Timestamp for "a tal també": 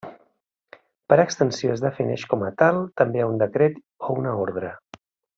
2.47-3.21